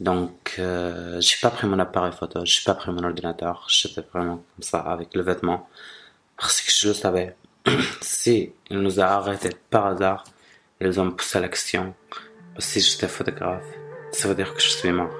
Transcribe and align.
Donc, 0.00 0.56
euh, 0.58 1.20
j'ai 1.20 1.36
pas 1.42 1.50
pris 1.50 1.66
mon 1.66 1.78
appareil 1.78 2.12
photo, 2.12 2.40
j'ai 2.44 2.62
pas 2.64 2.74
pris 2.74 2.92
mon 2.92 3.02
ordinateur, 3.02 3.66
j'étais 3.68 4.00
vraiment 4.12 4.36
comme 4.36 4.62
ça 4.62 4.78
avec 4.78 5.14
le 5.14 5.22
vêtement. 5.22 5.68
Parce 6.36 6.60
que 6.60 6.70
je 6.70 6.88
le 6.88 6.94
savais. 6.94 7.36
si 8.00 8.52
il 8.70 8.78
nous 8.78 9.00
a 9.00 9.06
arrêtés 9.06 9.56
par 9.70 9.86
hasard, 9.86 10.24
ils 10.80 11.00
ont 11.00 11.10
poussé 11.10 11.40
l'action. 11.40 11.94
Si 12.58 12.80
j'étais 12.80 13.08
photographe, 13.08 13.64
ça 14.12 14.28
veut 14.28 14.34
dire 14.34 14.54
que 14.54 14.60
je 14.60 14.68
suis 14.68 14.92
mort. 14.92 15.10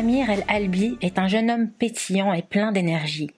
Amir 0.00 0.30
El 0.30 0.44
Albi 0.48 0.96
est 1.02 1.18
un 1.18 1.28
jeune 1.28 1.50
homme 1.50 1.68
pétillant 1.68 2.32
et 2.32 2.40
plein 2.40 2.72
d'énergie. 2.72 3.32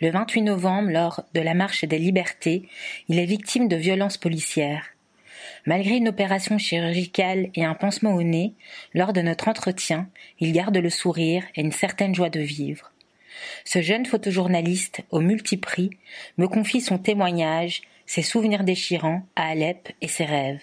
Le 0.00 0.12
28 0.12 0.42
novembre, 0.42 0.90
lors 0.92 1.24
de 1.34 1.40
la 1.40 1.54
marche 1.54 1.84
des 1.84 1.98
libertés, 1.98 2.68
il 3.08 3.18
est 3.18 3.24
victime 3.24 3.66
de 3.66 3.74
violences 3.74 4.16
policières. 4.16 4.84
Malgré 5.66 5.96
une 5.96 6.06
opération 6.06 6.56
chirurgicale 6.56 7.50
et 7.56 7.64
un 7.64 7.74
pansement 7.74 8.14
au 8.14 8.22
nez, 8.22 8.54
lors 8.94 9.12
de 9.12 9.22
notre 9.22 9.48
entretien, 9.48 10.08
il 10.38 10.52
garde 10.52 10.76
le 10.76 10.88
sourire 10.88 11.42
et 11.56 11.62
une 11.62 11.72
certaine 11.72 12.14
joie 12.14 12.30
de 12.30 12.38
vivre. 12.38 12.92
Ce 13.64 13.82
jeune 13.82 14.06
photojournaliste, 14.06 15.00
au 15.10 15.18
multiprix, 15.18 15.90
me 16.36 16.46
confie 16.46 16.80
son 16.80 16.98
témoignage, 16.98 17.82
ses 18.06 18.22
souvenirs 18.22 18.62
déchirants 18.62 19.26
à 19.34 19.48
Alep 19.48 19.88
et 20.00 20.06
ses 20.06 20.26
rêves. 20.26 20.62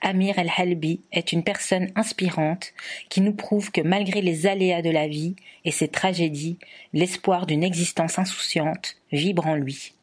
Amir 0.00 0.38
El-Halbi 0.38 1.00
est 1.12 1.32
une 1.32 1.44
personne 1.44 1.90
inspirante 1.96 2.72
qui 3.08 3.20
nous 3.20 3.34
prouve 3.34 3.70
que 3.70 3.80
malgré 3.80 4.20
les 4.20 4.46
aléas 4.46 4.82
de 4.82 4.90
la 4.90 5.08
vie 5.08 5.36
et 5.64 5.70
ses 5.70 5.88
tragédies, 5.88 6.58
l'espoir 6.92 7.46
d'une 7.46 7.62
existence 7.62 8.18
insouciante 8.18 8.96
vibre 9.12 9.46
en 9.46 9.54
lui. 9.54 9.94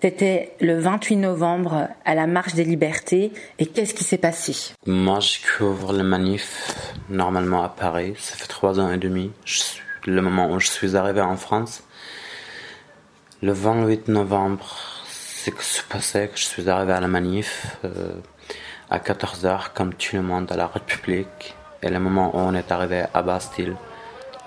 C'était 0.00 0.54
le 0.60 0.78
28 0.78 1.16
novembre 1.16 1.88
à 2.04 2.14
la 2.14 2.26
Marche 2.26 2.54
des 2.54 2.64
Libertés 2.64 3.32
et 3.58 3.66
qu'est-ce 3.66 3.94
qui 3.94 4.04
s'est 4.04 4.18
passé? 4.18 4.74
Moi, 4.86 5.20
je 5.20 5.38
couvre 5.56 5.92
le 5.92 6.02
manif 6.02 6.74
normalement 7.08 7.62
à 7.62 7.68
Paris. 7.68 8.14
Ça 8.18 8.36
fait 8.36 8.46
trois 8.46 8.80
ans 8.80 8.90
et 8.90 8.98
demi. 8.98 9.30
le 10.06 10.20
moment 10.20 10.50
où 10.50 10.60
je 10.60 10.68
suis 10.68 10.96
arrivé 10.96 11.20
en 11.20 11.36
France. 11.36 11.82
Le 13.42 13.52
28 13.52 14.08
novembre, 14.08 14.93
c'est 15.44 15.52
que 15.52 15.62
se 15.62 15.82
passait 15.82 16.28
que 16.28 16.38
je 16.38 16.46
suis 16.46 16.70
arrivé 16.70 16.94
à 16.94 17.00
la 17.00 17.06
manif 17.06 17.76
euh, 17.84 18.14
à 18.88 18.98
14h 18.98 19.74
comme 19.74 19.92
tout 19.92 20.16
le 20.16 20.22
monde 20.22 20.50
à 20.50 20.56
la 20.56 20.66
République 20.66 21.54
et 21.82 21.90
le 21.90 22.00
moment 22.00 22.34
où 22.34 22.38
on 22.38 22.54
est 22.54 22.72
arrivé 22.72 23.04
à 23.12 23.20
Bastille, 23.20 23.76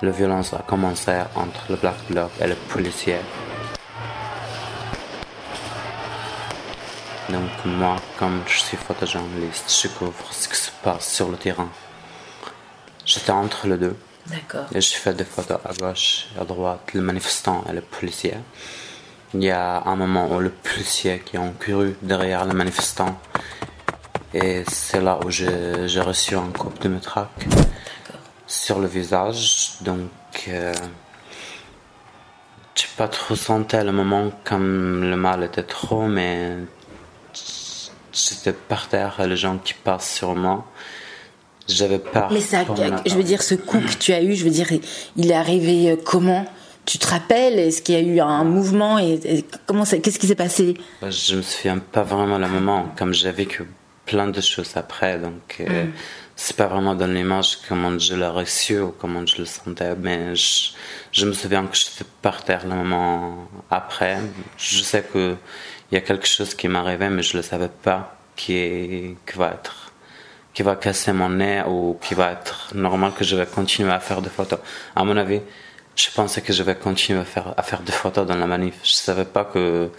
la 0.02 0.10
violence 0.10 0.56
a 0.56 0.64
commencé 0.66 1.12
entre 1.36 1.62
le 1.70 1.76
Black 1.76 1.98
Bloc 2.10 2.32
et 2.42 2.48
le 2.48 2.56
policier. 2.56 3.18
Donc 7.30 7.52
moi, 7.66 7.98
comme 8.18 8.42
je 8.48 8.58
suis 8.58 8.78
photojournaliste, 8.78 9.70
je 9.80 9.90
couvre 9.90 10.34
ce 10.34 10.50
qui 10.50 10.56
se 10.56 10.72
passe 10.82 11.14
sur 11.14 11.30
le 11.30 11.38
terrain. 11.38 11.70
J'étais 13.06 13.30
entre 13.30 13.68
les 13.68 13.78
deux. 13.78 13.96
D'accord. 14.26 14.66
Et 14.74 14.82
je 14.82 14.96
fais 14.96 15.14
des 15.14 15.26
photos 15.26 15.60
à 15.64 15.74
gauche 15.74 16.26
et 16.36 16.42
à 16.42 16.44
droite, 16.44 16.90
le 16.96 17.02
manifestant 17.02 17.64
et 17.70 17.74
le 17.74 17.82
policier. 17.82 18.34
Il 19.34 19.44
y 19.44 19.52
a 19.52 19.84
un 19.86 19.96
moment 19.96 20.32
où 20.34 20.40
le 20.40 20.50
policier 20.50 21.22
qui 21.26 21.38
ont 21.38 21.54
couru 21.54 21.96
derrière 22.02 22.46
le 22.46 22.54
manifestant. 22.54 23.20
Et 24.34 24.64
c'est 24.70 25.02
là 25.02 25.20
où 25.26 25.30
j'ai 25.30 26.02
reçu 26.02 26.36
un 26.36 26.50
coup 26.52 26.72
de 26.82 26.88
matraque 26.88 27.48
sur 28.46 28.80
le 28.80 28.88
visage. 28.88 29.74
Donc, 29.82 30.10
euh, 30.48 30.74
j'ai 32.76 32.88
pas 32.96 33.08
trop 33.08 33.36
senti 33.36 33.76
le 33.78 33.92
moment 33.92 34.32
comme 34.44 35.02
le 35.02 35.16
mal 35.16 35.44
était 35.44 35.64
trop, 35.64 36.08
mais 36.08 36.56
j'étais 38.14 38.54
par 38.54 38.88
terre 38.88 39.20
et 39.20 39.28
les 39.28 39.38
gens 39.38 39.58
qui 39.58 39.74
passent 39.74 40.14
sur 40.14 40.36
moi. 40.36 40.66
J'avais 41.68 42.00
peur. 42.00 42.30
Mais 42.32 42.40
ça, 42.40 42.64
je 43.06 43.16
veux 43.16 43.24
dire, 43.24 43.44
ce 43.44 43.56
coup 43.56 43.80
que 43.80 43.94
tu 44.00 44.14
as 44.14 44.22
eu, 44.22 44.36
je 44.36 44.46
veux 44.46 44.50
dire, 44.50 44.70
il 45.18 45.32
est 45.32 45.36
arrivé 45.36 45.92
euh, 45.92 45.96
comment? 46.02 46.46
Tu 46.88 46.98
te 46.98 47.08
rappelles 47.08 47.60
Est-ce 47.60 47.82
qu'il 47.84 47.96
y 47.96 47.98
a 47.98 48.02
eu 48.02 48.20
un 48.20 48.44
mouvement 48.44 48.98
et, 48.98 49.46
comment 49.68 49.84
Qu'est-ce 49.84 50.18
qui 50.18 50.26
s'est 50.26 50.36
passé? 50.36 50.76
Bah, 51.02 51.12
Je 51.12 51.36
me 51.36 51.42
souviens 51.44 51.78
pas 51.78 52.02
vraiment 52.02 52.40
le 52.40 52.48
moment, 52.48 52.92
comme 52.98 53.14
j'ai 53.14 53.32
vécu 53.32 53.68
plein 54.06 54.30
de 54.30 54.40
choses 54.40 54.72
après, 54.76 55.20
donc 55.20 55.58
euh, 55.60 55.84
mm. 55.84 55.92
c'est 56.38 56.56
pas 56.56 56.68
vraiment 56.68 56.96
dans 56.96 57.08
l'image 57.08 57.58
comment 57.68 58.00
je 58.00 58.16
l'ai 58.16 58.26
reçu 58.42 58.80
ou 58.80 58.96
comment 58.98 59.26
je 59.26 59.38
le 59.40 59.46
sentais, 59.46 59.96
mais 59.98 60.34
je, 60.34 61.26
me 61.26 61.34
souviens 61.34 61.66
que 61.66 61.76
j'étais 61.76 62.10
par 62.22 62.42
terre 62.46 62.66
le 62.66 62.74
moment 62.74 63.50
après. 63.70 64.20
Je 64.58 64.82
sais 64.82 65.04
que 65.04 65.36
il 65.92 65.96
y 65.96 65.98
a 65.98 66.02
quelque 66.02 66.28
chose 66.28 66.56
qui 66.56 66.70
m'arrivait, 66.70 67.10
mais 67.10 67.22
je 67.22 67.36
le 67.36 67.44
savais 67.44 67.70
pas 67.70 68.18
qui 68.38 68.54
est 68.54 69.16
qui 69.30 69.38
va 69.38 69.52
être 69.60 69.92
qui 70.54 70.64
va 70.64 70.76
casser 70.76 71.12
mon 71.12 71.30
nez 71.30 71.62
ou 71.68 72.00
qui 72.02 72.16
va 72.16 72.32
être 72.32 72.72
normal 72.74 73.12
que 73.16 73.24
je 73.24 73.36
vais 73.36 73.46
continuer 73.46 73.92
à 73.92 74.00
faire 74.00 74.22
des 74.22 74.30
photos. 74.30 74.60
À 74.96 75.04
mon 75.04 75.16
avis, 75.16 75.42
je 75.98 76.12
pensais 76.12 76.42
que 76.42 76.54
je 76.54 76.64
vais 76.64 76.76
continuer 76.76 77.20
à 77.20 77.26
faire, 77.26 77.54
à 77.58 77.64
faire 77.64 77.82
des 77.82 77.92
photos 77.92 78.26
dans 78.26 78.36
la 78.38 78.46
manif. 78.46 78.76
Je 78.84 78.94
savais 78.94 79.26
pas 79.26 79.46
que 79.46 79.90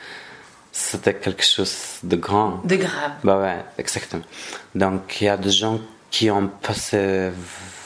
c'était 0.71 1.15
quelque 1.15 1.45
chose 1.45 1.99
de 2.05 2.17
grand. 2.17 2.65
De 2.65 2.77
grave. 2.77 3.13
Bah 3.25 3.39
ouais, 3.39 3.65
exactement. 3.79 4.23
Donc 4.75 5.21
il 5.21 5.25
y 5.25 5.29
a 5.29 5.37
des 5.37 5.51
gens 5.51 5.81
qui 6.11 6.31
ont 6.31 6.49
passé 6.49 7.31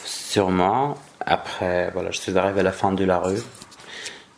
sur 0.05 0.51
moi. 0.51 0.97
Après, 1.25 1.91
voilà, 1.93 2.11
je 2.11 2.21
suis 2.21 2.37
arrivé 2.37 2.61
à 2.61 2.65
la 2.65 2.73
fin 2.73 2.93
de 2.93 3.05
la 3.05 3.19
rue. 3.19 3.43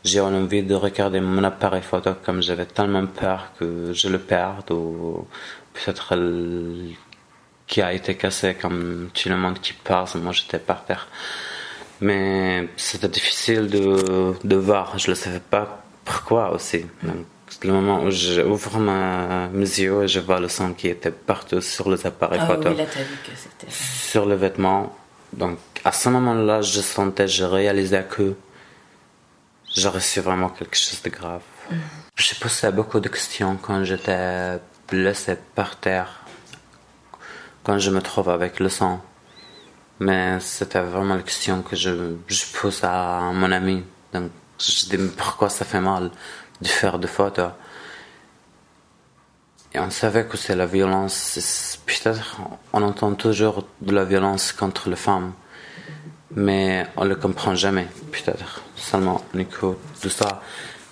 J'ai 0.05 0.19
eu 0.19 0.23
envie 0.23 0.63
de 0.63 0.75
regarder 0.75 1.21
mon 1.21 1.43
appareil 1.43 1.83
photo 1.83 2.11
comme 2.25 2.43
j'avais 2.43 2.67
tellement 2.67 3.07
peur 3.07 3.53
que 3.59 3.93
je 3.93 4.09
le 4.09 4.19
perde 4.19 4.71
ou 4.71 5.27
peut-être 5.73 6.15
qui 7.67 7.83
a 7.83 7.93
été 7.93 8.15
cassé 8.17 8.55
comme 8.55 9.11
tout 9.15 9.29
le 9.31 9.37
monde 9.37 9.59
qui 9.61 9.73
passe. 9.73 10.15
Moi 10.15 10.33
j'étais 10.33 10.59
par 10.59 10.84
terre. 10.84 11.09
Mais 12.00 12.69
c'était 12.77 13.09
difficile 13.09 13.69
de, 13.69 14.34
de 14.43 14.56
voir. 14.56 14.99
Je 14.99 15.10
ne 15.10 15.15
savais 15.15 15.41
pas 15.41 15.84
pourquoi 16.05 16.53
aussi. 16.53 16.87
Donc, 17.03 17.27
le 17.62 17.72
moment 17.72 18.03
où 18.03 18.10
j'ouvre 18.10 18.78
mes 18.78 19.65
yeux 19.65 20.04
et 20.04 20.09
je 20.09 20.21
vois 20.21 20.41
le 20.41 20.49
sang 20.49 20.72
qui 20.72 20.88
était 20.88 21.10
partout 21.10 21.60
sur 21.60 21.91
les 21.91 22.06
appareils 22.06 22.41
ah 22.43 22.47
photo. 22.47 22.71
Oui, 22.71 22.77
là, 22.77 22.84
vu 22.84 23.16
que. 23.25 23.71
Sur 23.71 24.27
le 24.27 24.34
vêtement. 24.34 24.94
Donc, 25.33 25.59
à 25.84 25.93
ce 25.93 26.09
moment-là, 26.09 26.62
je 26.62 26.81
sentais, 26.81 27.28
je 27.28 27.44
réalisais 27.44 28.06
que 28.09 28.34
j'ai 29.75 29.88
reçu 29.88 30.21
vraiment 30.21 30.49
quelque 30.49 30.77
chose 30.77 31.03
de 31.03 31.10
grave. 31.10 31.43
Mm. 31.71 31.75
J'ai 32.16 32.37
posé 32.37 32.71
beaucoup 32.71 33.00
de 33.00 33.09
questions 33.09 33.59
quand 33.60 33.83
j'étais 33.84 34.60
blessé 34.88 35.37
par 35.54 35.77
terre, 35.77 36.25
quand 37.65 37.78
je 37.78 37.91
me 37.91 38.00
trouve 38.00 38.28
avec 38.28 38.60
le 38.60 38.69
sang. 38.69 39.03
Mais 40.00 40.38
c'était 40.41 40.81
vraiment 40.81 41.15
la 41.15 41.22
question 41.22 41.62
que 41.62 41.77
je, 41.77 42.16
je 42.27 42.44
pose 42.60 42.81
à 42.82 43.31
mon 43.32 43.50
ami. 43.53 43.84
Donc, 44.12 44.31
je 44.59 44.87
dis 44.87 44.99
pourquoi 45.16 45.49
ça 45.49 45.65
fait 45.65 45.81
mal 45.81 46.10
de 46.60 46.69
faire 46.69 46.99
des 46.99 47.09
photos? 47.09 47.50
Et 49.72 49.81
on 49.81 49.91
savait 49.91 50.25
que 50.27 50.37
c'est 50.37 50.54
la 50.54 50.66
violence. 50.66 51.78
Peut-être 51.87 52.38
on 52.72 52.83
entend 52.83 53.15
toujours 53.15 53.66
de 53.81 53.93
la 53.93 54.04
violence 54.04 54.53
contre 54.53 54.88
les 54.88 54.97
femmes, 54.97 55.33
mais 56.34 56.87
on 56.97 57.04
ne 57.04 57.10
le 57.10 57.16
comprend 57.16 57.54
jamais, 57.54 57.88
peut-être. 58.12 58.62
Seulement 58.77 59.25
on 59.34 59.38
écoute 59.38 59.78
tout 60.00 60.10
ça. 60.10 60.43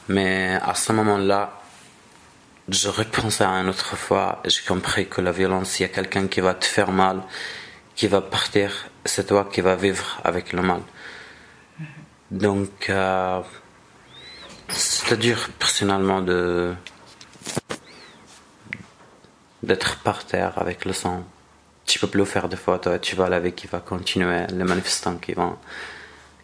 Mais 0.08 0.58
à 0.62 0.74
ce 0.74 0.92
moment-là, 0.92 1.60
je 2.68 2.88
repensais 2.88 3.44
à 3.44 3.50
une 3.50 3.68
autre 3.68 3.96
fois 3.96 4.41
et 4.44 4.50
j'ai 4.50 4.62
compris 4.62 5.09
que 5.09 5.21
la 5.21 5.32
violence, 5.32 5.78
il 5.78 5.82
y 5.82 5.86
a 5.86 5.88
quelqu'un 5.88 6.27
qui 6.27 6.41
va 6.41 6.54
te 6.54 6.65
faire 6.65 6.91
mal, 6.91 7.22
qui 7.94 8.09
va 8.09 8.21
partir 8.21 8.72
c'est 9.04 9.27
toi 9.27 9.49
qui 9.51 9.60
vas 9.60 9.77
vivre 9.77 10.21
avec 10.25 10.53
le 10.53 10.63
mal. 10.63 10.81
Donc, 12.31 12.89
euh, 12.89 13.41
c'est 14.69 15.19
dur 15.19 15.49
personnellement 15.59 16.22
de 16.22 16.75
d'être 19.63 19.99
par 19.99 20.25
terre 20.25 20.54
avec 20.57 20.84
le 20.84 20.93
sang. 20.93 21.25
Tu 21.87 21.99
peux 21.99 22.09
plus 22.09 22.27
faire 22.27 22.49
de 22.49 22.57
photos, 22.57 23.01
tu 23.01 23.15
vois 23.15 23.28
la 23.28 23.39
vie 23.39 23.53
qui 23.53 23.66
va 23.66 23.81
continuer, 23.81 24.47
les 24.49 24.65
manifestants 24.65 25.16
qui 25.16 25.34
vont 25.34 25.57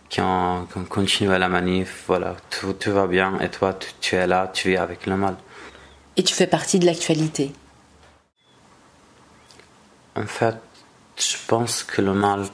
qui 0.09 0.21
ont, 0.21 0.67
continué 0.89 1.37
la 1.39 1.49
manif, 1.49 2.05
voilà, 2.07 2.35
tout, 2.51 2.73
tout 2.73 2.93
va 2.93 3.07
bien 3.07 3.39
et 3.41 3.51
toi 3.51 3.75
tu, 3.75 3.89
tu 4.01 4.17
es 4.17 4.27
là, 4.27 4.51
tu 4.53 4.69
vis 4.69 4.77
avec 4.77 5.07
le 5.07 5.17
mal. 5.17 5.37
Et 6.17 6.23
tu 6.23 6.35
fais 6.35 6.47
partie 6.47 6.79
de 6.79 6.87
l'actualité. 6.87 7.53
En 10.17 10.27
fait, 10.27 10.57
je 11.19 11.37
pense 11.47 11.83
que 11.83 12.01
le 12.01 12.13
mal 12.13 12.47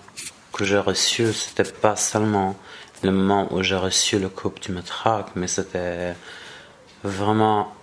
que 0.52 0.64
j'ai 0.64 0.78
reçu, 0.78 1.32
c'était 1.32 1.70
pas 1.70 1.96
seulement 1.96 2.56
le 3.02 3.10
moment 3.10 3.52
où 3.52 3.62
j'ai 3.62 3.76
reçu 3.76 4.18
le 4.18 4.28
coup 4.28 4.50
du 4.60 4.72
matraque, 4.72 5.28
mais 5.36 5.46
c'était 5.46 6.14
vraiment 7.02 7.74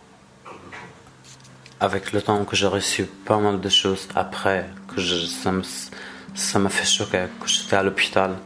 avec 1.79 2.11
le 2.11 2.21
temps 2.21 2.43
que 2.45 2.55
j'ai 2.55 2.67
reçu 2.67 3.05
pas 3.05 3.37
mal 3.37 3.59
de 3.59 3.69
choses 3.69 4.07
après, 4.15 4.69
que 4.87 5.01
ça 5.01 6.59
m'a 6.59 6.69
fait 6.69 6.85
choquer, 6.85 7.25
que 7.39 7.47
j'étais 7.47 7.75
à 7.75 7.83
l'hôpital, 7.83 8.37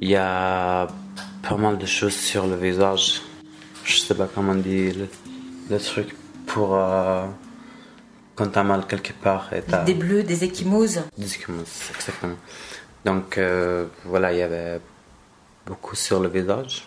il 0.00 0.10
y 0.10 0.16
a 0.16 0.86
pas 1.42 1.56
mal 1.56 1.78
de 1.78 1.86
choses 1.86 2.14
sur 2.14 2.46
le 2.46 2.56
visage. 2.56 3.22
Je 3.84 3.96
sais 3.98 4.14
pas 4.14 4.28
comment 4.32 4.54
dire 4.54 4.94
le, 4.96 5.08
le 5.70 5.78
truc 5.80 6.14
pour 6.46 6.74
euh, 6.74 7.26
quand 8.36 8.48
t'as 8.48 8.62
mal 8.62 8.86
quelque 8.86 9.12
part. 9.12 9.50
Et 9.52 9.62
des 9.84 9.94
bleus, 9.94 10.22
des 10.22 10.44
échymoses 10.44 11.02
Des 11.16 11.34
échymoses, 11.34 11.90
exactement. 11.94 12.36
Donc 13.04 13.38
euh, 13.38 13.86
voilà, 14.04 14.32
il 14.32 14.38
y 14.38 14.42
avait 14.42 14.80
beaucoup 15.64 15.96
sur 15.96 16.20
le 16.20 16.28
visage. 16.28 16.86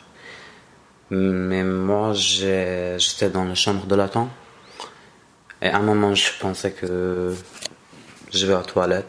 Mais 1.09 1.63
moi, 1.63 2.13
j'étais 2.13 3.29
dans 3.29 3.43
la 3.43 3.55
chambre 3.55 3.85
de 3.87 3.95
l'attente. 3.95 4.29
Et 5.61 5.69
à 5.69 5.77
un 5.77 5.81
moment, 5.81 6.13
je 6.13 6.31
pensais 6.39 6.71
que 6.71 7.33
je 8.31 8.45
vais 8.45 8.53
aux 8.53 8.61
toilettes. 8.61 9.07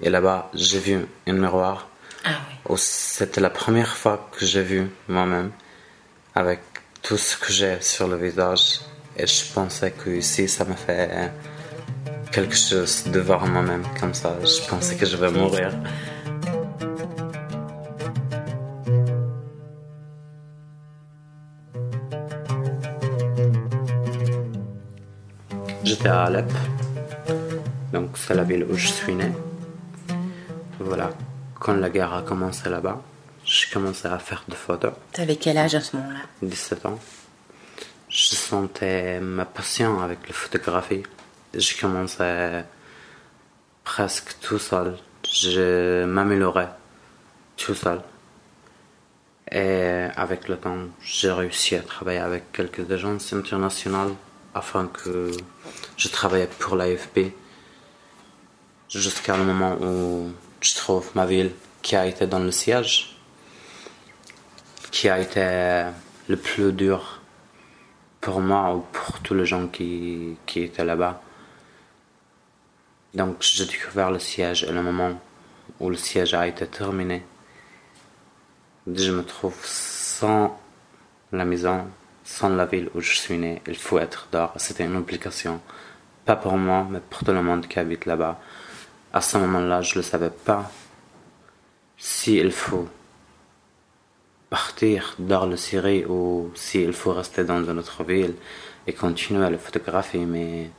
Et 0.00 0.08
là-bas, 0.10 0.50
j'ai 0.54 0.78
vu 0.78 1.06
un 1.26 1.32
miroir. 1.32 1.88
Ah 2.24 2.38
oui. 2.68 2.76
C'était 2.78 3.40
la 3.40 3.50
première 3.50 3.96
fois 3.96 4.30
que 4.32 4.46
j'ai 4.46 4.62
vu 4.62 4.88
moi-même 5.08 5.50
avec 6.34 6.60
tout 7.02 7.16
ce 7.16 7.36
que 7.36 7.52
j'ai 7.52 7.80
sur 7.80 8.06
le 8.06 8.16
visage. 8.16 8.80
Et 9.16 9.26
je 9.26 9.52
pensais 9.52 9.90
que 9.90 10.08
ici, 10.10 10.48
ça 10.48 10.64
me 10.64 10.74
fait 10.74 11.32
quelque 12.32 12.56
chose 12.56 13.04
de 13.04 13.20
voir 13.20 13.46
moi-même 13.46 13.84
comme 13.98 14.14
ça. 14.14 14.36
Je 14.44 14.68
pensais 14.68 14.96
que 14.96 15.06
je 15.06 15.16
vais 15.16 15.30
mourir. 15.30 15.70
J'étais 25.82 26.08
à 26.08 26.24
Alep, 26.24 26.50
donc 27.92 28.10
c'est 28.16 28.34
la 28.34 28.44
ville 28.44 28.64
où 28.70 28.74
je 28.74 28.86
suis 28.86 29.14
né. 29.14 29.32
Voilà, 30.78 31.10
quand 31.58 31.74
la 31.74 31.90
guerre 31.90 32.14
a 32.14 32.22
commencé 32.22 32.68
là-bas, 32.68 33.02
j'ai 33.44 33.68
commencé 33.72 34.06
à 34.06 34.18
faire 34.18 34.44
des 34.48 34.54
photos. 34.54 34.92
T'avais 35.12 35.36
quel 35.36 35.58
âge 35.58 35.74
à 35.74 35.80
ce 35.80 35.96
moment-là? 35.96 36.20
17 36.42 36.86
ans. 36.86 36.98
Je 38.08 38.34
sentais 38.36 39.20
ma 39.20 39.44
passion 39.44 40.00
avec 40.00 40.28
la 40.28 40.34
photographie. 40.34 41.02
J'ai 41.52 41.74
commencé 41.74 42.62
presque 43.82 44.36
tout 44.40 44.60
seul. 44.60 44.96
Je 45.24 46.04
m'améliorais 46.04 46.68
tout 47.56 47.74
seul. 47.74 48.00
Et 49.50 50.06
avec 50.14 50.46
le 50.46 50.56
temps, 50.56 50.78
j'ai 51.02 51.32
réussi 51.32 51.74
à 51.74 51.82
travailler 51.82 52.20
avec 52.20 52.52
quelques 52.52 52.88
agences 52.92 53.32
internationales 53.32 54.12
afin 54.54 54.86
que 54.86 55.32
je 55.96 56.08
travaillais 56.08 56.48
pour 56.58 56.76
l'AFP 56.76 57.32
jusqu'à 58.88 59.36
le 59.36 59.42
moment 59.42 59.76
où 59.80 60.30
je 60.60 60.74
trouve 60.76 61.10
ma 61.16 61.26
ville 61.26 61.50
qui 61.82 61.96
a 61.96 62.06
été 62.06 62.28
dans 62.28 62.38
le 62.38 62.52
siège, 62.52 63.16
qui 64.92 65.08
a 65.08 65.18
été 65.18 65.90
le 66.28 66.36
plus 66.36 66.72
dur 66.72 67.20
pour 68.20 68.40
moi 68.40 68.72
ou 68.76 68.84
pour 68.92 69.18
tous 69.18 69.34
les 69.34 69.46
gens 69.46 69.66
qui, 69.66 70.36
qui 70.46 70.62
étaient 70.62 70.84
là-bas. 70.84 71.20
Donc 73.14 73.36
j'ai 73.40 73.66
découvert 73.66 74.10
le 74.10 74.18
siège 74.18 74.64
et 74.64 74.72
le 74.72 74.82
moment 74.82 75.20
où 75.80 75.90
le 75.90 75.96
siège 75.96 76.34
a 76.34 76.46
été 76.46 76.66
terminé, 76.66 77.24
je 78.86 79.10
me 79.10 79.24
trouve 79.24 79.56
sans 79.64 80.58
la 81.32 81.44
maison, 81.44 81.86
sans 82.24 82.48
la 82.48 82.66
ville 82.66 82.88
où 82.94 83.00
je 83.00 83.14
suis 83.14 83.38
né, 83.38 83.62
il 83.66 83.76
faut 83.76 83.98
être 83.98 84.28
dehors. 84.32 84.52
C'était 84.56 84.84
une 84.84 84.96
obligation, 84.96 85.60
pas 86.24 86.36
pour 86.36 86.56
moi, 86.56 86.86
mais 86.88 87.00
pour 87.00 87.24
tout 87.24 87.32
le 87.32 87.42
monde 87.42 87.66
qui 87.66 87.78
habite 87.78 88.06
là-bas. 88.06 88.40
À 89.12 89.20
ce 89.20 89.38
moment-là, 89.38 89.82
je 89.82 89.98
ne 89.98 90.02
savais 90.02 90.30
pas 90.30 90.70
s'il 91.96 92.52
faut 92.52 92.88
partir 94.48 95.14
dans 95.18 95.46
le 95.46 95.56
Syrie 95.56 96.04
ou 96.04 96.50
s'il 96.54 96.92
faut 96.92 97.12
rester 97.12 97.44
dans 97.44 97.64
une 97.64 97.78
autre 97.78 98.04
ville 98.04 98.34
et 98.86 98.92
continuer 98.92 99.44
à 99.44 99.50
le 99.50 99.58
photographier. 99.58 100.24
Mais 100.24 100.70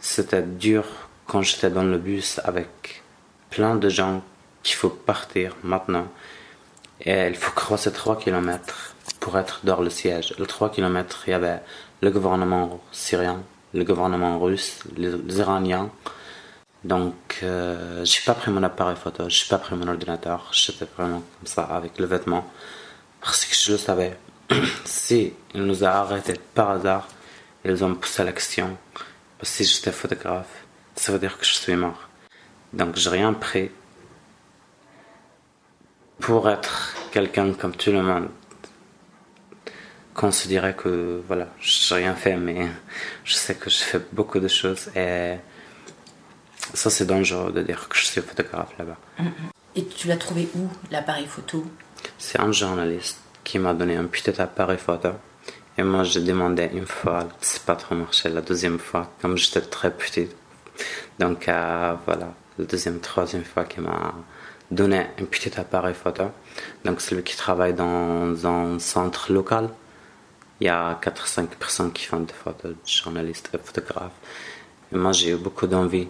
c'était 0.00 0.42
dur 0.42 0.84
quand 1.30 1.42
j'étais 1.42 1.70
dans 1.70 1.84
le 1.84 1.96
bus 1.96 2.40
avec 2.42 3.02
plein 3.50 3.76
de 3.76 3.88
gens 3.88 4.24
qu'il 4.64 4.74
faut 4.74 4.90
partir 4.90 5.54
maintenant. 5.62 6.08
Et 7.02 7.28
il 7.28 7.36
faut 7.36 7.52
creuser 7.52 7.92
3 7.92 8.18
km 8.18 8.96
pour 9.20 9.38
être 9.38 9.60
dans 9.62 9.80
le 9.80 9.90
siège. 9.90 10.34
Le 10.40 10.46
3 10.46 10.70
km, 10.72 11.22
il 11.28 11.30
y 11.30 11.34
avait 11.34 11.60
le 12.02 12.10
gouvernement 12.10 12.80
syrien, 12.90 13.44
le 13.74 13.84
gouvernement 13.84 14.40
russe, 14.40 14.80
les, 14.96 15.38
Iraniens. 15.38 15.90
Donc, 16.82 17.38
euh, 17.44 18.04
j'ai 18.04 18.22
pas 18.26 18.34
pris 18.34 18.50
mon 18.50 18.64
appareil 18.64 18.96
photo, 18.96 19.28
j'ai 19.28 19.46
pas 19.48 19.58
pris 19.58 19.76
mon 19.76 19.86
ordinateur, 19.86 20.48
j'étais 20.50 20.86
vraiment 20.96 21.22
comme 21.38 21.46
ça 21.46 21.62
avec 21.62 21.96
le 22.00 22.06
vêtement. 22.06 22.44
Parce 23.20 23.44
que 23.44 23.54
je 23.54 23.72
le 23.72 23.78
savais. 23.78 24.18
si 24.84 25.32
ils 25.54 25.62
nous 25.62 25.84
ont 25.84 25.86
arrêtés 25.86 26.40
par 26.54 26.70
hasard, 26.70 27.06
ils 27.64 27.84
ont 27.84 27.94
poussé 27.94 28.24
la 28.24 28.32
question. 28.32 28.76
Parce 29.38 29.56
que 29.56 29.64
j'étais 29.64 29.92
photographe, 29.92 30.59
ça 31.00 31.12
veut 31.12 31.18
dire 31.18 31.38
que 31.38 31.46
je 31.46 31.54
suis 31.54 31.76
mort. 31.76 32.00
Donc, 32.74 32.96
j'ai 32.96 33.08
rien 33.08 33.32
pris 33.32 33.70
pour 36.18 36.50
être 36.50 36.94
quelqu'un 37.10 37.54
comme 37.54 37.74
tout 37.74 37.90
le 37.90 38.02
monde 38.02 38.28
considérer 40.12 40.74
que 40.76 41.22
voilà, 41.26 41.46
j'ai 41.58 41.94
rien 41.94 42.14
fait, 42.14 42.36
mais 42.36 42.68
je 43.24 43.34
sais 43.34 43.54
que 43.54 43.70
je 43.70 43.78
fais 43.78 44.00
beaucoup 44.12 44.40
de 44.40 44.48
choses 44.48 44.90
et 44.94 45.36
ça 46.74 46.90
c'est 46.90 47.06
dangereux 47.06 47.52
de 47.52 47.62
dire 47.62 47.88
que 47.88 47.96
je 47.96 48.04
suis 48.04 48.20
photographe 48.20 48.72
là-bas. 48.78 48.98
Et 49.74 49.86
tu 49.86 50.06
l'as 50.08 50.18
trouvé 50.18 50.50
où 50.54 50.68
l'appareil 50.90 51.26
photo? 51.26 51.64
C'est 52.18 52.40
un 52.40 52.52
journaliste 52.52 53.18
qui 53.42 53.58
m'a 53.58 53.72
donné 53.72 53.96
un 53.96 54.04
petit 54.04 54.38
appareil 54.38 54.76
photo. 54.76 55.12
Et 55.78 55.82
moi, 55.82 56.02
j'ai 56.02 56.20
demandé 56.20 56.68
une 56.74 56.86
fois, 56.86 57.26
c'est 57.40 57.62
pas 57.62 57.76
trop 57.76 57.94
marché 57.94 58.28
la 58.28 58.42
deuxième 58.42 58.78
fois, 58.78 59.10
comme 59.22 59.38
j'étais 59.38 59.62
très 59.62 59.90
petite. 59.90 60.36
Donc, 61.18 61.48
euh, 61.48 61.94
voilà, 62.06 62.34
la 62.58 62.64
deuxième, 62.64 63.00
troisième 63.00 63.44
fois 63.44 63.64
qu'il 63.64 63.82
m'a 63.82 64.14
donné 64.70 65.06
un 65.18 65.24
petit 65.24 65.58
appareil 65.58 65.94
photo. 65.94 66.24
Donc, 66.84 67.00
celui 67.00 67.22
qui 67.22 67.36
travaille 67.36 67.74
dans 67.74 68.46
un 68.46 68.78
centre 68.78 69.32
local 69.32 69.70
il 70.60 70.66
y 70.66 70.68
a 70.68 70.98
4-5 71.02 71.46
personnes 71.58 71.92
qui 71.92 72.04
font 72.04 72.20
des 72.20 72.34
photos, 72.34 72.74
journalistes 72.84 73.48
et 73.54 73.58
photographes. 73.58 74.12
Moi, 74.92 75.12
j'ai 75.12 75.30
eu 75.30 75.36
beaucoup 75.36 75.66
d'envie 75.66 76.08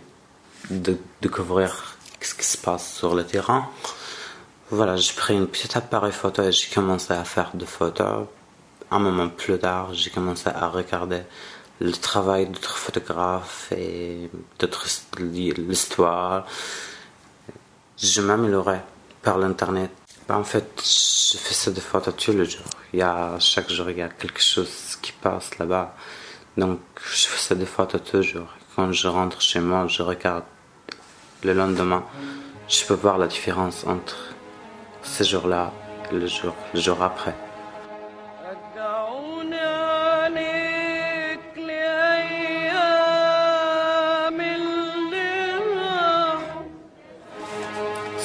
de 0.71 0.97
découvrir 1.23 1.97
ce 2.21 2.35
qui 2.35 2.45
se 2.45 2.59
passe 2.59 2.95
sur 2.95 3.15
le 3.15 3.25
terrain. 3.25 3.69
Voilà, 4.71 4.97
j'ai 4.97 5.15
pris 5.15 5.35
une 5.35 5.47
petite 5.47 5.77
appareil 5.77 6.13
photo 6.13 6.43
et 6.43 6.53
j'ai 6.53 6.69
commencé 6.69 7.13
à 7.13 7.25
faire 7.25 7.51
des 7.55 7.67
photos. 7.67 8.27
Un 8.91 8.99
moment 8.99 9.29
plus 9.29 9.59
tard, 9.59 9.95
j'ai 9.95 10.11
commencé 10.11 10.49
à 10.49 10.69
regarder 10.69 11.23
le 11.81 11.93
travail 11.93 12.47
d'autres 12.47 12.77
photographes 12.77 13.73
et 13.73 14.31
d'autres 14.59 14.87
l'histoire. 15.19 16.47
Je 17.99 18.21
m'améliorais 18.21 18.85
par 19.23 19.39
l'internet 19.39 19.91
bah, 20.31 20.39
en 20.39 20.45
fait, 20.45 20.81
je 20.81 21.37
fais 21.39 21.73
des 21.73 21.81
photos 21.81 22.15
tous 22.17 22.31
les 22.31 22.45
jours. 22.45 22.71
Il 22.93 23.01
y 23.01 23.03
a, 23.03 23.37
chaque 23.41 23.69
jour, 23.69 23.91
il 23.91 23.99
y 23.99 24.03
a 24.03 24.09
quelque 24.09 24.41
chose 24.41 24.97
qui 25.03 25.11
passe 25.11 25.59
là-bas. 25.59 25.97
Donc, 26.57 26.79
je 27.03 27.27
fais 27.27 27.57
des 27.57 27.67
photos 27.67 28.01
toujours. 28.09 28.47
Quand 28.77 28.93
je 28.93 29.09
rentre 29.09 29.41
chez 29.41 29.59
moi, 29.59 29.89
je 29.89 30.03
regarde 30.03 30.45
le 31.43 31.53
lendemain. 31.53 32.05
Je 32.69 32.85
peux 32.85 32.95
voir 32.95 33.19
la 33.19 33.27
différence 33.27 33.85
entre 33.85 34.19
ce 35.03 35.25
jour-là 35.25 35.73
et 36.13 36.15
le 36.15 36.29
jour, 36.29 36.55
le 36.75 36.81
jour 36.81 37.03
après. 37.03 37.35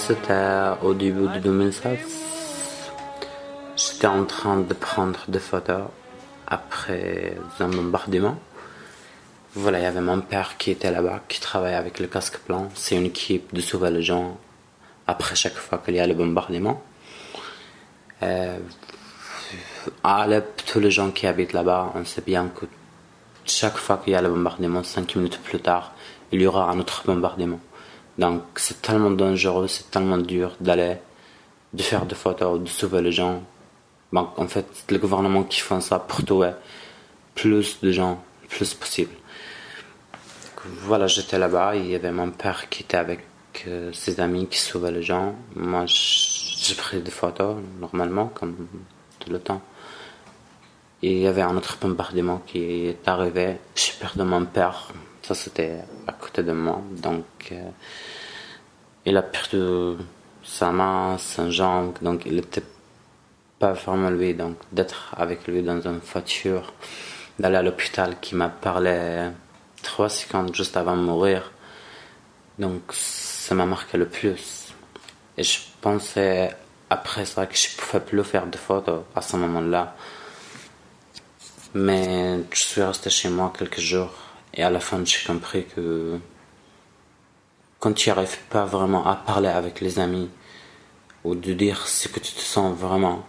C'était 0.07 0.77
au 0.83 0.93
début 0.93 1.27
de 1.27 1.39
2016. 1.39 1.97
J'étais 3.75 4.05
en 4.05 4.23
train 4.25 4.57
de 4.57 4.73
prendre 4.75 5.19
des 5.27 5.39
photos 5.39 5.87
après 6.45 7.35
un 7.59 7.69
bombardement. 7.69 8.37
Voilà, 9.55 9.79
il 9.79 9.81
y 9.81 9.87
avait 9.87 10.01
mon 10.01 10.21
père 10.21 10.57
qui 10.57 10.69
était 10.69 10.91
là-bas, 10.91 11.21
qui 11.27 11.41
travaillait 11.41 11.75
avec 11.75 11.99
le 11.99 12.05
casque 12.05 12.39
blanc. 12.45 12.69
C'est 12.75 12.95
une 12.95 13.05
équipe 13.05 13.51
de 13.51 13.61
sauver 13.61 13.89
les 13.89 14.03
gens 14.03 14.37
après 15.07 15.35
chaque 15.35 15.55
fois 15.55 15.79
qu'il 15.83 15.95
y 15.95 15.99
a 15.99 16.05
le 16.05 16.13
bombardement. 16.13 16.83
Euh, 18.21 18.59
à 20.03 20.21
Alep, 20.21 20.61
tous 20.67 20.79
les 20.79 20.91
gens 20.91 21.09
qui 21.09 21.25
habitent 21.25 21.53
là-bas, 21.53 21.93
on 21.95 22.05
sait 22.05 22.21
bien 22.21 22.49
que 22.49 22.67
chaque 23.43 23.77
fois 23.77 23.97
qu'il 23.97 24.13
y 24.13 24.15
a 24.15 24.21
le 24.21 24.29
bombardement, 24.29 24.83
cinq 24.83 25.15
minutes 25.15 25.41
plus 25.41 25.61
tard, 25.61 25.93
il 26.31 26.43
y 26.43 26.45
aura 26.45 26.69
un 26.69 26.79
autre 26.79 27.01
bombardement. 27.07 27.59
Donc 28.17 28.43
c'est 28.55 28.81
tellement 28.81 29.11
dangereux, 29.11 29.67
c'est 29.67 29.91
tellement 29.91 30.17
dur 30.17 30.55
d'aller, 30.59 30.97
de 31.73 31.81
faire 31.81 32.05
des 32.05 32.15
photos, 32.15 32.61
de 32.61 32.67
sauver 32.67 33.01
les 33.01 33.11
gens. 33.11 33.41
Donc 34.13 34.37
en 34.37 34.47
fait, 34.47 34.65
le 34.89 34.97
gouvernement 34.97 35.43
qui 35.43 35.59
fait 35.59 35.81
ça 35.81 35.99
pour 35.99 36.23
tuer 36.23 36.51
plus 37.35 37.79
de 37.81 37.91
gens, 37.91 38.23
le 38.43 38.47
plus 38.47 38.73
possible. 38.73 39.11
voilà, 40.81 41.07
j'étais 41.07 41.37
là-bas, 41.37 41.75
il 41.75 41.87
y 41.87 41.95
avait 41.95 42.11
mon 42.11 42.31
père 42.31 42.69
qui 42.69 42.83
était 42.83 42.97
avec 42.97 43.19
euh, 43.67 43.91
ses 43.93 44.19
amis 44.19 44.47
qui 44.47 44.59
sauvaient 44.59 44.91
les 44.91 45.03
gens. 45.03 45.35
Moi, 45.55 45.83
j'ai 45.85 46.75
pris 46.75 47.01
des 47.01 47.11
photos 47.11 47.57
normalement, 47.79 48.27
comme 48.27 48.55
tout 49.19 49.29
le 49.29 49.39
temps. 49.39 49.61
Et 51.03 51.11
il 51.11 51.19
y 51.19 51.27
avait 51.27 51.41
un 51.41 51.55
autre 51.55 51.77
bombardement 51.79 52.41
qui 52.47 52.87
est 52.87 53.07
arrivé. 53.07 53.57
J'ai 53.75 53.93
perdu 53.99 54.23
mon 54.23 54.45
père. 54.45 54.89
Ça, 55.25 55.33
c'était 55.33 55.79
à 56.05 56.11
côté 56.11 56.43
de 56.43 56.51
moi. 56.51 56.79
Donc, 56.91 57.25
euh, 57.51 57.71
il 59.05 59.17
a 59.17 59.23
perdu 59.23 59.97
sa 60.43 60.71
main, 60.71 61.17
sa 61.17 61.49
jambe. 61.49 61.95
Donc, 61.99 62.27
il 62.27 62.35
n'était 62.35 62.61
pas 63.57 63.73
vraiment 63.73 64.11
lui. 64.11 64.35
Donc, 64.35 64.57
d'être 64.71 65.15
avec 65.17 65.47
lui 65.47 65.63
dans 65.63 65.81
une 65.81 65.97
voiture, 65.97 66.73
d'aller 67.39 67.55
à 67.55 67.63
l'hôpital 67.63 68.19
qui 68.19 68.35
m'a 68.35 68.49
parlé 68.49 69.31
trois 69.81 70.09
secondes 70.09 70.53
juste 70.53 70.77
avant 70.77 70.95
de 70.95 71.01
mourir. 71.01 71.51
Donc, 72.59 72.83
ça 72.91 73.55
m'a 73.55 73.65
marqué 73.65 73.97
le 73.97 74.07
plus. 74.07 74.75
Et 75.39 75.43
je 75.43 75.57
pensais 75.81 76.55
après 76.87 77.25
ça 77.25 77.47
que 77.47 77.57
je 77.57 77.75
pouvais 77.77 77.99
plus 77.99 78.23
faire 78.23 78.45
de 78.45 78.57
photos 78.57 79.01
à 79.15 79.23
ce 79.23 79.37
moment-là. 79.37 79.95
Mais 81.73 82.41
je 82.53 82.63
suis 82.63 82.83
resté 82.83 83.09
chez 83.09 83.29
moi 83.29 83.51
quelques 83.57 83.79
jours 83.79 84.24
et 84.55 84.63
à 84.63 84.69
la 84.69 84.79
fin 84.79 85.03
j'ai 85.03 85.25
compris 85.25 85.65
que 85.65 86.19
quand 87.79 87.93
tu 87.93 88.09
n'arrives 88.09 88.39
pas 88.49 88.65
vraiment 88.65 89.05
à 89.05 89.15
parler 89.15 89.49
avec 89.49 89.81
les 89.81 89.99
amis 89.99 90.29
ou 91.23 91.35
de 91.35 91.53
dire 91.53 91.85
ce 91.87 92.07
que 92.07 92.19
tu 92.19 92.33
te 92.33 92.39
sens 92.39 92.75
vraiment 92.77 93.25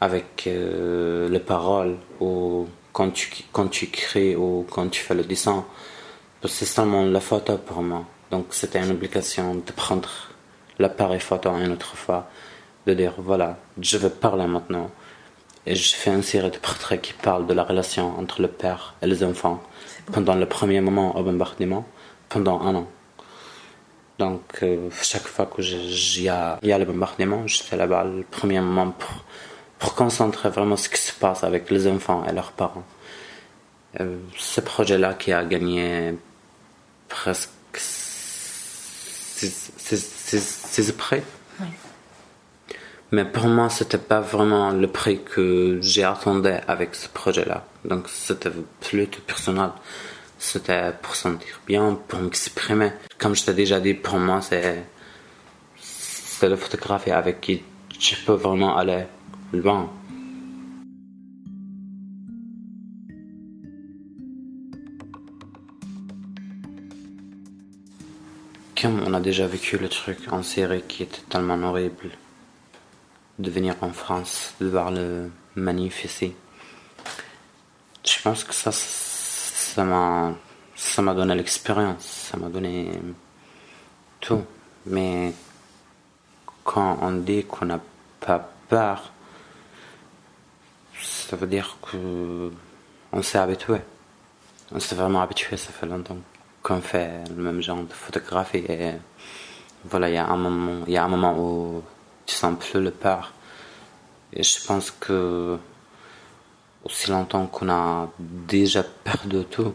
avec 0.00 0.46
euh, 0.46 1.28
les 1.28 1.38
paroles 1.38 1.96
ou 2.20 2.66
quand 2.92 3.10
tu, 3.10 3.30
quand 3.52 3.68
tu 3.68 3.84
écris 3.84 4.34
ou 4.36 4.66
quand 4.70 4.88
tu 4.88 5.00
fais 5.00 5.14
le 5.14 5.24
dessin, 5.24 5.64
c'est 6.44 6.66
seulement 6.66 7.04
la 7.04 7.20
photo 7.20 7.56
pour 7.58 7.82
moi. 7.82 8.04
Donc 8.30 8.46
c'était 8.50 8.80
une 8.80 8.90
obligation 8.90 9.54
de 9.54 9.72
prendre 9.72 10.10
l'appareil 10.78 11.20
photo 11.20 11.50
une 11.56 11.72
autre 11.72 11.96
fois, 11.96 12.28
de 12.86 12.94
dire 12.94 13.14
voilà, 13.18 13.58
je 13.80 13.96
veux 13.98 14.10
parler 14.10 14.46
maintenant. 14.46 14.90
Et 15.66 15.74
je 15.74 15.94
fais 15.94 16.10
une 16.10 16.22
série 16.22 16.50
de 16.50 16.56
portraits 16.56 17.00
qui 17.00 17.12
parlent 17.12 17.46
de 17.46 17.54
la 17.54 17.62
relation 17.62 18.18
entre 18.18 18.42
le 18.42 18.48
père 18.48 18.94
et 19.02 19.06
les 19.06 19.22
enfants 19.22 19.62
pendant 20.12 20.34
le 20.34 20.46
premier 20.46 20.80
moment 20.80 21.16
au 21.16 21.22
bombardement, 21.22 21.86
pendant 22.28 22.60
un 22.60 22.74
an. 22.74 22.88
Donc, 24.18 24.42
euh, 24.62 24.88
chaque 25.02 25.26
fois 25.26 25.46
que 25.46 25.62
il 25.62 26.22
y 26.22 26.28
a, 26.28 26.58
le 26.62 26.84
bombardement, 26.84 27.46
je 27.46 27.62
fais 27.62 27.76
là-bas 27.76 28.04
le 28.04 28.22
premier 28.22 28.60
moment 28.60 28.90
pour, 28.90 29.24
pour 29.78 29.94
concentrer 29.94 30.48
vraiment 30.48 30.76
ce 30.76 30.88
qui 30.88 31.00
se 31.00 31.12
passe 31.12 31.44
avec 31.44 31.70
les 31.70 31.86
enfants 31.86 32.24
et 32.28 32.32
leurs 32.32 32.52
parents. 32.52 32.84
Euh, 34.00 34.18
ce 34.36 34.60
projet-là 34.60 35.14
qui 35.14 35.32
a 35.32 35.44
gagné 35.44 36.14
presque 37.08 37.50
six 37.76 39.42
prix. 40.96 41.22
Mais 43.14 43.26
pour 43.26 43.46
moi, 43.46 43.68
c'était 43.68 43.98
pas 43.98 44.22
vraiment 44.22 44.70
le 44.70 44.86
prix 44.86 45.20
que 45.22 45.78
j'ai 45.82 46.02
attendu 46.02 46.48
avec 46.66 46.94
ce 46.94 47.08
projet-là. 47.10 47.66
Donc, 47.84 48.08
c'était 48.08 48.48
plutôt 48.80 49.20
personnel. 49.26 49.68
C'était 50.38 50.92
pour 51.02 51.14
sentir 51.14 51.60
bien, 51.66 51.98
pour 52.08 52.20
m'exprimer. 52.20 52.92
Comme 53.18 53.36
je 53.36 53.44
t'ai 53.44 53.52
déjà 53.52 53.80
dit, 53.80 53.92
pour 53.92 54.16
moi, 54.16 54.40
c'est, 54.40 54.82
c'est 55.76 56.48
la 56.48 56.56
photographie 56.56 57.10
avec 57.10 57.42
qui 57.42 57.62
je 58.00 58.16
peux 58.24 58.32
vraiment 58.32 58.78
aller 58.78 59.04
loin. 59.52 59.90
Comme 68.80 69.02
on 69.06 69.12
a 69.12 69.20
déjà 69.20 69.46
vécu 69.46 69.76
le 69.76 69.90
truc 69.90 70.18
en 70.30 70.42
série 70.42 70.82
qui 70.88 71.02
était 71.02 71.20
tellement 71.28 71.62
horrible, 71.62 72.10
de 73.42 73.50
venir 73.50 73.74
en 73.80 73.92
France, 73.92 74.54
de 74.60 74.68
voir 74.68 74.90
le 74.90 75.30
magnifier. 75.56 76.36
Je 78.04 78.22
pense 78.22 78.44
que 78.44 78.54
ça, 78.54 78.70
ça 78.72 79.84
m'a, 79.84 80.32
ça 80.76 81.02
m'a 81.02 81.14
donné 81.14 81.34
l'expérience, 81.34 82.04
ça 82.30 82.36
m'a 82.36 82.48
donné 82.48 82.90
tout. 84.20 84.44
Mais 84.86 85.32
quand 86.64 86.98
on 87.02 87.12
dit 87.12 87.44
qu'on 87.44 87.66
n'a 87.66 87.80
pas 88.20 88.50
peur, 88.68 89.12
ça 91.00 91.36
veut 91.36 91.46
dire 91.46 91.76
que 91.82 92.50
on 93.12 93.22
s'est 93.22 93.38
habitué. 93.38 93.78
On 94.70 94.80
s'est 94.80 94.94
vraiment 94.94 95.20
habitué, 95.20 95.56
ça 95.56 95.72
fait 95.72 95.86
longtemps 95.86 96.18
qu'on 96.62 96.80
fait 96.80 97.24
le 97.36 97.42
même 97.42 97.60
genre 97.60 97.82
de 97.82 97.92
photographie. 97.92 98.64
Et 98.68 98.92
voilà, 99.84 100.08
il 100.08 100.14
y 100.14 100.18
a 100.18 100.26
un 100.26 100.36
moment, 100.36 100.84
il 100.86 100.92
y 100.92 100.96
a 100.96 101.04
un 101.04 101.08
moment 101.08 101.36
où 101.38 101.82
tu 102.32 102.38
sens 102.38 102.58
plus 102.58 102.80
le 102.80 102.90
peur. 102.90 103.32
Et 104.32 104.42
je 104.42 104.64
pense 104.66 104.90
que 104.90 105.58
aussi 106.84 107.10
longtemps 107.10 107.46
qu'on 107.46 107.68
a 107.68 108.10
déjà 108.18 108.82
perdu 108.82 109.44
tout, 109.44 109.74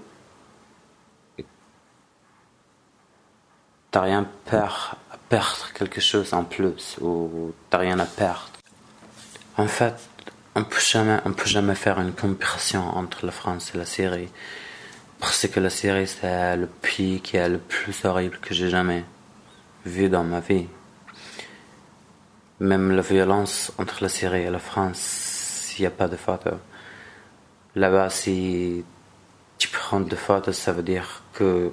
t'as 3.91 4.01
rien 4.01 4.27
peur 4.45 4.95
à 5.11 5.17
perdre 5.17 5.71
quelque 5.73 6.01
chose 6.01 6.33
en 6.33 6.43
plus 6.43 6.97
ou 6.99 7.53
t'as 7.69 7.77
rien 7.77 7.99
à 7.99 8.05
perdre. 8.05 8.49
En 9.57 9.67
fait, 9.67 9.95
on 10.55 10.63
peut 10.63 10.79
jamais, 10.79 11.19
on 11.25 11.33
peut 11.33 11.45
jamais 11.45 11.75
faire 11.75 11.99
une 11.99 12.13
comparaison 12.13 12.81
entre 12.81 13.25
la 13.25 13.31
France 13.31 13.71
et 13.73 13.77
la 13.77 13.85
Syrie 13.85 14.29
parce 15.19 15.47
que 15.47 15.59
la 15.59 15.69
Syrie 15.69 16.07
c'est 16.07 16.57
le 16.57 16.67
pays 16.67 17.21
qui 17.21 17.37
est 17.37 17.49
le 17.49 17.59
plus 17.59 18.05
horrible 18.05 18.37
que 18.39 18.53
j'ai 18.53 18.69
jamais 18.69 19.03
vu 19.85 20.09
dans 20.09 20.23
ma 20.23 20.39
vie. 20.39 20.67
Même 22.59 22.91
la 22.91 23.03
violence 23.03 23.71
entre 23.77 24.01
la 24.01 24.09
Syrie 24.09 24.41
et 24.41 24.49
la 24.49 24.57
France, 24.59 25.75
il 25.77 25.81
n'y 25.81 25.87
a 25.87 25.91
pas 25.91 26.07
de 26.07 26.15
photos. 26.15 26.55
Là-bas, 27.75 28.09
si 28.09 28.83
tu 29.59 29.67
prends 29.67 29.99
des 29.99 30.15
photos, 30.15 30.57
ça 30.57 30.73
veut 30.73 30.81
dire 30.81 31.21
qu'il 31.37 31.71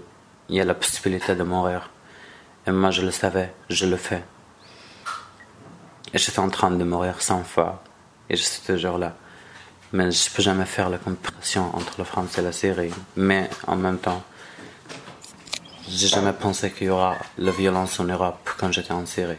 y 0.51 0.61
a 0.61 0.65
la 0.65 0.75
possibilité 0.75 1.35
de 1.35 1.43
mourir. 1.43 1.91
Et 2.67 2.71
moi, 2.71 2.91
je 2.91 3.01
le 3.01 3.11
savais, 3.11 3.55
je 3.71 3.87
le 3.87 3.97
fais. 3.97 4.23
Et 6.13 6.19
j'étais 6.19 6.39
en 6.39 6.51
train 6.51 6.71
de 6.71 6.85
mourir 6.85 7.23
100 7.23 7.45
fois. 7.45 7.83
Et 8.29 8.37
je 8.37 8.43
suis 8.43 8.63
toujours 8.63 8.99
là. 8.99 9.15
Mais 9.93 10.11
je 10.11 10.29
ne 10.29 10.35
peux 10.37 10.43
jamais 10.43 10.67
faire 10.67 10.91
la 10.91 10.99
comparaison 10.99 11.71
entre 11.73 11.95
la 11.97 12.05
France 12.05 12.37
et 12.37 12.43
la 12.43 12.53
Syrie. 12.53 12.93
Mais 13.17 13.49
en 13.67 13.77
même 13.77 13.99
temps, 13.99 14.23
j'ai 15.89 16.09
jamais 16.09 16.35
pensé 16.35 16.71
qu'il 16.73 16.89
y 16.89 16.91
aura 16.91 17.17
la 17.39 17.53
violence 17.53 18.01
en 18.01 18.05
Europe 18.05 18.51
quand 18.59 18.71
j'étais 18.71 18.93
en 18.93 19.07
Syrie. 19.07 19.39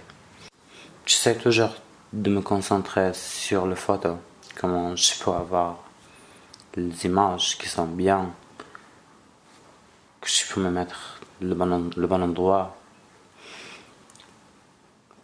J'essaie 1.08 1.38
toujours 1.38 1.70
de 2.14 2.32
me 2.32 2.42
concentrer 2.42 3.14
sur 3.14 3.68
les 3.68 3.76
photos, 3.76 4.18
comment 4.60 4.96
je 4.96 5.14
peux 5.24 5.30
avoir 5.30 5.78
les 6.76 7.06
images 7.06 7.60
qui 7.60 7.70
sont 7.70 7.86
bien, 7.86 8.34
que 10.20 10.28
je 10.28 10.52
peux 10.52 10.62
me 10.62 10.72
mettre 10.72 11.20
le 11.42 11.54
bon, 11.54 11.92
le 11.96 12.08
bon 12.08 12.24
endroit. 12.24 12.76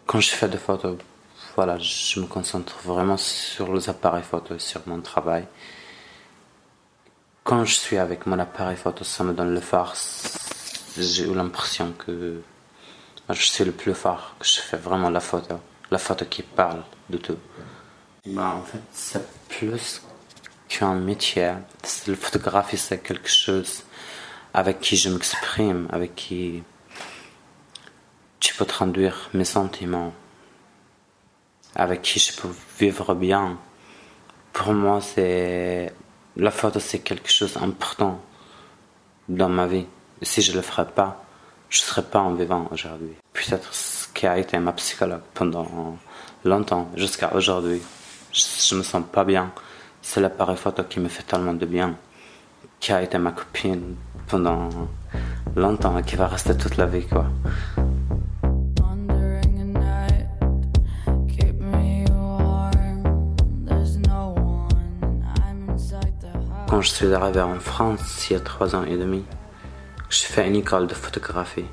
Quand 0.05 0.19
je 0.19 0.29
fais 0.29 0.47
des 0.47 0.59
photos, 0.59 0.99
voilà, 1.55 1.79
je 1.79 2.19
me 2.19 2.27
concentre 2.27 2.77
vraiment 2.83 3.17
sur 3.17 3.73
les 3.73 3.89
appareils 3.89 4.21
photo, 4.21 4.59
sur 4.59 4.81
mon 4.85 5.01
travail. 5.01 5.47
Quand 7.43 7.65
je 7.65 7.73
suis 7.73 7.97
avec 7.97 8.27
mon 8.27 8.37
appareil 8.37 8.77
photo, 8.77 9.03
ça 9.03 9.23
me 9.23 9.33
donne 9.33 9.55
le 9.55 9.61
farce. 9.61 10.37
J'ai 10.95 11.23
eu 11.23 11.33
l'impression 11.33 11.91
que 11.93 12.39
je 13.27 13.41
suis 13.41 13.63
le 13.63 13.71
plus 13.71 13.95
fort, 13.95 14.35
que 14.37 14.45
je 14.45 14.59
fais 14.59 14.77
vraiment 14.77 15.09
la 15.09 15.21
photo 15.21 15.59
la 15.91 15.97
photo 15.97 16.25
qui 16.25 16.41
parle 16.41 16.83
de 17.09 17.17
tout. 17.17 17.37
Bah, 18.25 18.55
en 18.57 18.63
fait, 18.63 18.81
c'est 18.91 19.27
plus 19.49 20.01
qu'un 20.69 20.95
métier. 20.95 21.51
La 22.07 22.15
photographie, 22.15 22.77
c'est 22.77 22.99
quelque 22.99 23.29
chose 23.29 23.83
avec 24.53 24.79
qui 24.79 24.95
je 24.95 25.09
m'exprime, 25.09 25.87
avec 25.91 26.15
qui 26.15 26.63
tu 28.39 28.55
peux 28.55 28.65
traduire 28.65 29.29
mes 29.33 29.45
sentiments, 29.45 30.13
avec 31.75 32.01
qui 32.01 32.19
je 32.19 32.33
peux 32.39 32.49
vivre 32.79 33.13
bien. 33.13 33.57
Pour 34.53 34.73
moi, 34.73 35.01
c'est 35.01 35.93
la 36.37 36.51
photo, 36.51 36.79
c'est 36.79 36.99
quelque 36.99 37.29
chose 37.29 37.53
d'important 37.53 38.21
dans 39.27 39.49
ma 39.49 39.67
vie. 39.67 39.85
si 40.21 40.41
je 40.41 40.53
le 40.53 40.61
ferais 40.61 40.87
pas, 40.87 41.23
je 41.69 41.79
serais 41.79 42.03
pas 42.03 42.19
en 42.19 42.33
vivant 42.33 42.67
aujourd'hui. 42.71 43.15
Qui 44.21 44.27
a 44.27 44.37
été 44.37 44.59
ma 44.59 44.71
psychologue 44.73 45.23
pendant 45.33 45.97
longtemps, 46.45 46.91
jusqu'à 46.95 47.33
aujourd'hui. 47.33 47.81
Je, 48.31 48.75
ne 48.75 48.77
me 48.77 48.83
sens 48.83 49.03
pas 49.11 49.23
bien. 49.23 49.51
C'est 50.03 50.21
l'appareil 50.21 50.57
photo 50.57 50.83
qui 50.83 50.99
me 50.99 51.07
fait 51.07 51.23
tellement 51.23 51.55
de 51.55 51.65
bien, 51.65 51.95
qui 52.79 52.91
a 52.93 53.01
été 53.01 53.17
ma 53.17 53.31
copine 53.31 53.95
pendant 54.27 54.69
longtemps 55.55 55.97
et 55.97 56.03
qui 56.03 56.17
va 56.17 56.27
rester 56.27 56.55
toute 56.55 56.77
la 56.77 56.85
vie, 56.85 57.07
quoi. 57.07 57.25
Quand 66.69 66.81
je 66.81 66.89
suis 66.91 67.11
arrivé 67.11 67.41
en 67.41 67.59
France 67.59 68.29
il 68.29 68.33
y 68.33 68.35
a 68.35 68.39
trois 68.39 68.75
ans 68.75 68.83
et 68.83 68.97
demi, 68.97 69.23
j'ai 70.11 70.27
fait 70.27 70.47
une 70.47 70.57
école 70.57 70.85
de 70.85 70.93
photographie. 70.93 71.65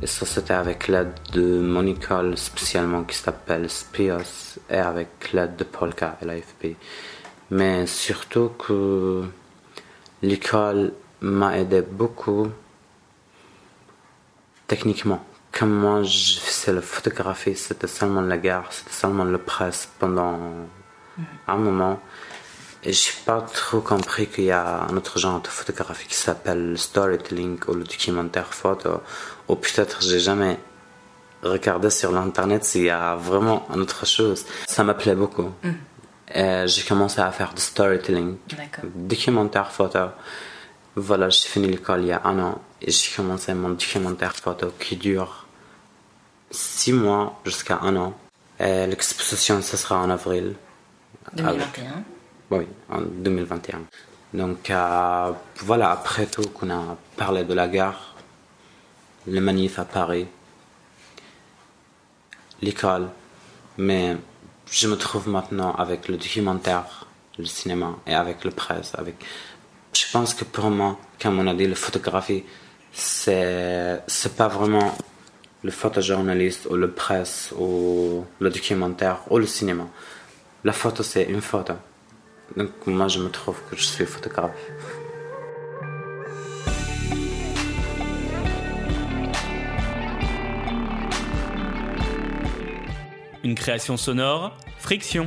Et 0.00 0.06
ça, 0.06 0.26
c'était 0.26 0.54
avec 0.54 0.86
l'aide 0.86 1.12
de 1.32 1.60
mon 1.60 1.84
école 1.86 2.36
spécialement 2.38 3.02
qui 3.02 3.16
s'appelle 3.16 3.68
SPIOS 3.68 4.60
et 4.70 4.76
avec 4.76 5.32
l'aide 5.32 5.56
de 5.56 5.64
Polka 5.64 6.16
et 6.22 6.24
l'AFP. 6.24 6.76
Mais 7.50 7.86
surtout 7.86 8.50
que 8.50 9.24
l'école 10.22 10.92
m'a 11.20 11.58
aidé 11.58 11.82
beaucoup 11.82 12.48
techniquement. 14.68 15.24
Comme 15.50 15.72
moi, 15.72 16.02
je 16.04 16.38
faisais 16.38 16.72
la 16.72 16.82
photographie, 16.82 17.56
c'était 17.56 17.88
seulement 17.88 18.20
la 18.20 18.38
guerre, 18.38 18.66
c'était 18.70 18.92
seulement 18.92 19.24
le 19.24 19.38
presse 19.38 19.88
pendant 19.98 20.38
un 21.48 21.56
moment. 21.56 21.98
Et 22.84 22.92
j'ai 22.92 23.10
pas 23.26 23.40
trop 23.40 23.80
compris 23.80 24.28
qu'il 24.28 24.44
y 24.44 24.52
a 24.52 24.82
un 24.82 24.96
autre 24.96 25.18
genre 25.18 25.40
de 25.40 25.48
photographie 25.48 26.06
qui 26.06 26.14
s'appelle 26.14 26.70
le 26.70 26.76
storytelling 26.76 27.58
ou 27.66 27.74
le 27.74 27.82
documentaire 27.82 28.54
photo. 28.54 29.02
Ou 29.48 29.56
peut-être 29.56 30.02
j'ai 30.02 30.20
jamais 30.20 30.58
regardé 31.42 31.90
sur 31.90 32.12
l'internet 32.12 32.64
s'il 32.64 32.84
y 32.84 32.90
a 32.90 33.14
vraiment 33.16 33.66
une 33.74 33.80
autre 33.80 34.06
chose. 34.06 34.44
Ça 34.66 34.84
m'appelait 34.84 35.14
beaucoup. 35.14 35.50
Mm. 35.62 35.70
Et 36.34 36.64
j'ai 36.66 36.82
commencé 36.82 37.20
à 37.20 37.30
faire 37.30 37.54
du 37.54 37.62
storytelling, 37.62 38.36
documentaire 38.94 39.70
photo. 39.70 40.10
Voilà, 40.94 41.30
j'ai 41.30 41.48
fini 41.48 41.68
l'école 41.68 42.02
il 42.02 42.08
y 42.08 42.12
a 42.12 42.20
un 42.24 42.38
an 42.38 42.60
et 42.82 42.90
j'ai 42.90 43.14
commencé 43.16 43.54
mon 43.54 43.70
documentaire 43.70 44.34
photo 44.34 44.72
qui 44.78 44.96
dure 44.96 45.46
six 46.50 46.92
mois 46.92 47.40
jusqu'à 47.46 47.78
un 47.80 47.96
an. 47.96 48.14
L'exposition, 48.60 49.62
ce 49.62 49.76
sera 49.76 49.98
en 50.00 50.10
avril. 50.10 50.54
2021 51.34 52.04
Oui, 52.50 52.66
en 52.90 53.00
2021. 53.00 53.80
Donc 54.34 54.70
euh, 54.70 55.32
voilà, 55.60 55.90
après 55.90 56.26
tout 56.26 56.48
qu'on 56.50 56.70
a 56.70 56.96
parlé 57.16 57.44
de 57.44 57.54
la 57.54 57.68
gare, 57.68 58.07
le 59.28 59.40
manif 59.40 59.78
à 59.78 59.84
Paris, 59.84 60.26
l'école, 62.62 63.08
mais 63.76 64.16
je 64.70 64.88
me 64.88 64.96
trouve 64.96 65.28
maintenant 65.28 65.74
avec 65.74 66.08
le 66.08 66.16
documentaire, 66.16 67.06
le 67.38 67.44
cinéma 67.44 67.96
et 68.06 68.14
avec 68.14 68.44
le 68.44 68.50
presse. 68.50 68.92
Avec... 68.96 69.16
Je 69.92 70.04
pense 70.12 70.34
que 70.34 70.44
pour 70.44 70.70
moi, 70.70 70.98
comme 71.20 71.38
on 71.38 71.46
a 71.46 71.54
dit, 71.54 71.66
la 71.66 71.74
photographie, 71.74 72.44
c'est, 72.92 74.00
c'est 74.06 74.36
pas 74.36 74.48
vraiment 74.48 74.96
le 75.62 75.70
photojournaliste 75.70 76.66
ou 76.70 76.74
le 76.74 76.90
presse 76.90 77.52
ou 77.58 78.24
le 78.40 78.50
documentaire 78.50 79.20
ou 79.30 79.38
le 79.38 79.46
cinéma. 79.46 79.86
La 80.64 80.72
photo, 80.72 81.02
c'est 81.02 81.24
une 81.24 81.40
photo. 81.40 81.74
Donc 82.56 82.70
moi, 82.86 83.08
je 83.08 83.20
me 83.20 83.28
trouve 83.28 83.56
que 83.70 83.76
je 83.76 83.84
suis 83.84 84.06
photographe. 84.06 84.52
Une 93.48 93.54
création 93.54 93.96
sonore, 93.96 94.54
Friction. 94.76 95.26